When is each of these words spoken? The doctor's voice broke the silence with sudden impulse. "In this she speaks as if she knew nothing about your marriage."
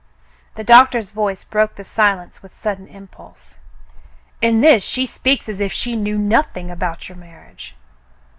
The 0.55 0.63
doctor's 0.63 1.11
voice 1.11 1.43
broke 1.43 1.75
the 1.75 1.83
silence 1.83 2.41
with 2.41 2.57
sudden 2.57 2.87
impulse. 2.87 3.59
"In 4.41 4.61
this 4.61 4.81
she 4.81 5.05
speaks 5.05 5.47
as 5.47 5.59
if 5.61 5.71
she 5.71 5.95
knew 5.95 6.17
nothing 6.17 6.71
about 6.71 7.07
your 7.07 7.19
marriage." 7.19 7.75